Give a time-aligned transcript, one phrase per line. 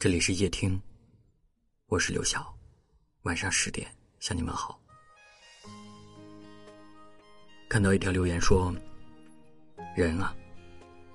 [0.00, 0.80] 这里是夜听，
[1.86, 2.56] 我是刘晓。
[3.22, 3.90] 晚上十点
[4.20, 4.80] 向你们好。
[7.68, 8.72] 看到一条留言说
[9.96, 10.32] ：“人啊，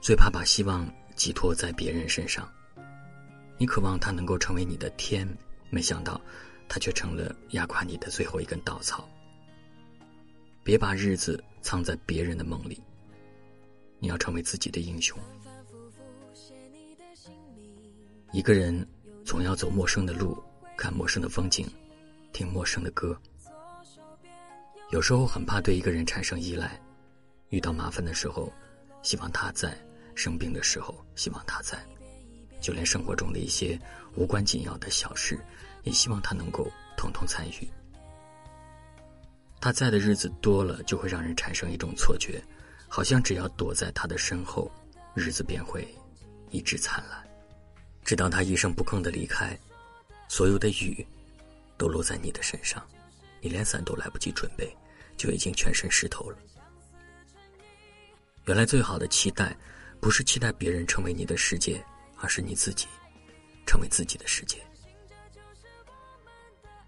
[0.02, 0.86] 最怕把希望
[1.16, 2.46] 寄托在别人身上。
[3.58, 5.26] 你渴望他能够成为你的天，
[5.70, 6.20] 没想到
[6.68, 9.08] 他却成了压垮你的最后一根稻草。
[10.62, 12.84] 别把日子藏在别人的梦里，
[14.00, 15.18] 你要成为自己的英雄。”
[18.34, 18.86] 一个人
[19.24, 20.44] 总要走陌生的路，
[20.76, 21.68] 看陌生的风景，
[22.32, 23.16] 听陌生的歌。
[24.90, 26.82] 有时候很怕对一个人产生依赖，
[27.50, 28.52] 遇到麻烦的时候，
[29.04, 29.70] 希望他在；
[30.16, 31.78] 生病的时候，希望他在；
[32.60, 33.80] 就连生活中的一些
[34.16, 35.40] 无关紧要的小事，
[35.84, 37.70] 也希望他能够统统参与。
[39.62, 42.44] 他在的日子多了，就会让人产生一种错觉，
[42.88, 44.72] 好像只要躲在他的身后，
[45.14, 45.88] 日子便会
[46.50, 47.24] 一直灿烂。
[48.04, 49.58] 直到他一声不吭的离开，
[50.28, 51.06] 所有的雨
[51.78, 52.86] 都落在你的身上，
[53.42, 54.76] 你连伞都来不及准备，
[55.18, 56.38] 就已经全身湿透了。
[58.46, 59.56] 原来最好的期待，
[60.02, 61.84] 不是期待别人成为你的世界，
[62.18, 62.88] 而是你自己
[63.66, 64.58] 成为自己的世界。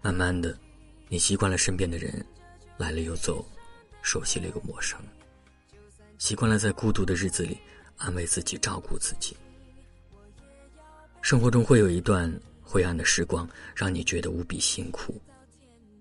[0.02, 0.56] 慢慢的，
[1.08, 2.24] 你习惯了身边的人
[2.76, 3.44] 来了又走，
[4.02, 5.00] 熟悉了又陌生，
[6.18, 7.58] 习惯了在孤独的日子里
[7.96, 9.34] 安慰自己，照顾自己。
[11.26, 12.32] 生活中会有一段
[12.62, 15.20] 灰暗的时光，让你觉得无比辛苦，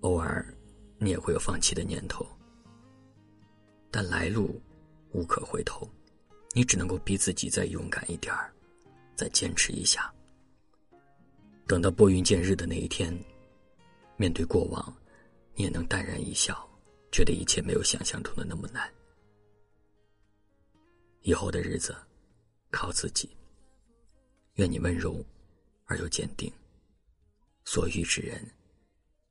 [0.01, 0.45] 偶尔，
[0.99, 2.23] 你也会有放弃的念头。
[3.89, 4.61] 但来路
[5.13, 5.89] 无可回头，
[6.53, 8.53] 你只能够逼自己再勇敢一点儿，
[9.15, 10.13] 再坚持一下。
[11.65, 13.11] 等到拨云见日的那一天，
[14.17, 14.95] 面对过往，
[15.55, 16.69] 你也能淡然一笑，
[17.11, 18.87] 觉得一切没有想象中的那么难。
[21.23, 21.95] 以后的日子，
[22.69, 23.27] 靠自己。
[24.55, 25.23] 愿你温柔
[25.85, 26.51] 而又坚定，
[27.65, 28.41] 所遇之人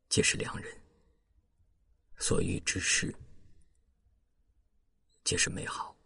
[0.08, 0.70] 皆是良人，
[2.18, 3.14] 所遇之事
[5.24, 5.96] 皆是美好。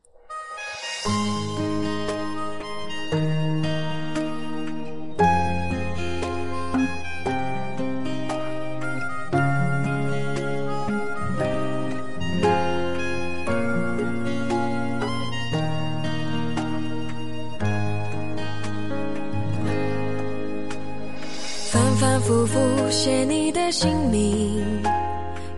[22.49, 24.65] 复写你的姓名，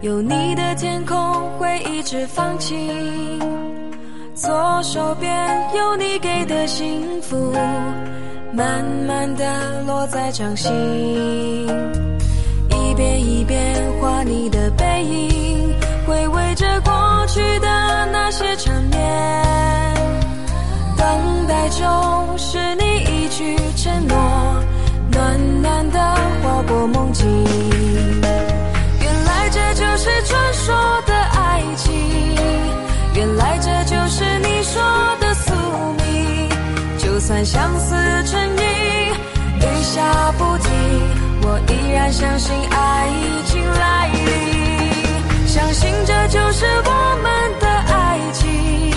[0.00, 1.16] 有你的天空
[1.56, 3.38] 会一直放晴，
[4.34, 5.30] 左手边
[5.76, 7.52] 有你给的幸福，
[8.52, 10.72] 慢慢的落在掌心，
[12.70, 15.72] 一遍一遍画你的背影，
[16.08, 17.68] 回味着过去的
[18.10, 19.94] 那些缠绵，
[20.96, 23.56] 等待中是你一句
[37.30, 38.62] 算相思成瘾，
[39.60, 40.68] 雨下不停，
[41.42, 46.91] 我依然相信爱已经来临，相信这就是我
[47.22, 47.30] 们
[47.60, 48.92] 的爱情，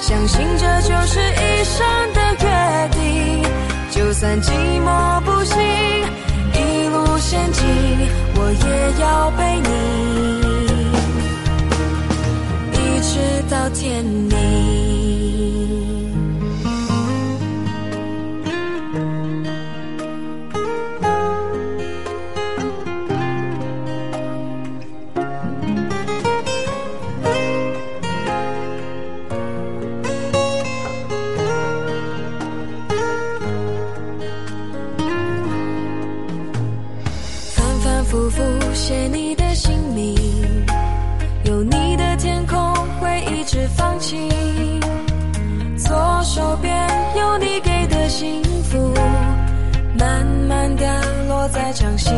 [0.00, 2.48] 相信这就是一生的约
[2.92, 3.44] 定。
[3.90, 4.50] 就算寂
[4.80, 5.60] 寞不行，
[6.54, 7.62] 一路险境，
[8.34, 8.66] 我也
[9.02, 9.42] 要陪
[38.18, 38.42] 复复
[38.74, 40.16] 写你的姓名，
[41.44, 44.28] 有你的天空会一直放晴，
[45.76, 46.76] 左手边
[47.16, 48.92] 有你给的幸福，
[49.96, 50.84] 慢慢的
[51.28, 52.12] 落在掌心，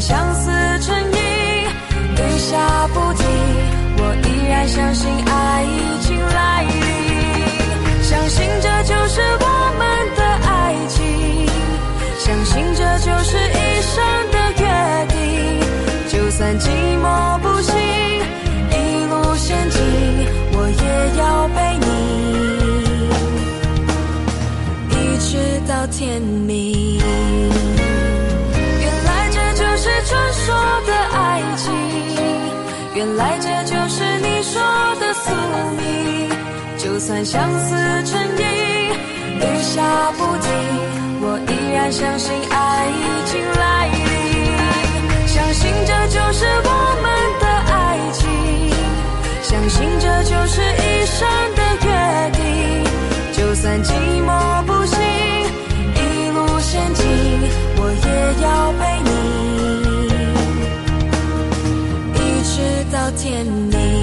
[0.00, 0.50] 相思
[0.80, 1.18] 成瘾，
[2.16, 3.26] 雨下不停，
[3.98, 6.72] 我依然相信爱已经来临，
[8.02, 9.46] 相信这就是我
[9.78, 9.80] 们
[10.16, 11.00] 的爱情，
[12.18, 13.94] 相信这就是一生
[14.30, 14.64] 的约
[15.08, 15.16] 定。
[16.10, 16.42] 就算。
[16.42, 16.66] 算寂
[17.00, 18.74] 寞不行，一
[19.06, 19.80] 路险境，
[20.54, 20.84] 我也
[21.20, 21.86] 要陪你，
[24.90, 25.30] 一直
[25.68, 27.00] 到天明。
[33.04, 34.62] 原来这就是你说
[35.00, 35.32] 的宿
[35.76, 36.30] 命。
[36.78, 38.44] 就算相思成瘾，
[39.40, 39.82] 雨下
[40.12, 40.46] 不停，
[41.20, 46.70] 我依然相信爱已经来临，相信这就是我
[47.02, 47.10] 们
[47.40, 48.22] 的爱情，
[49.42, 50.62] 相信这就是
[63.16, 64.02] 见你。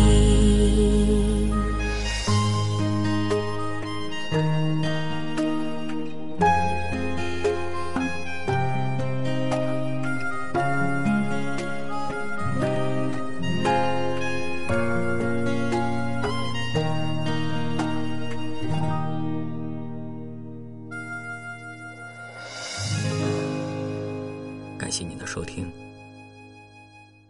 [24.78, 25.72] 感谢您的收听，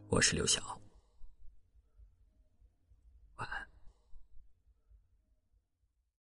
[0.10, 0.79] 我是刘晓。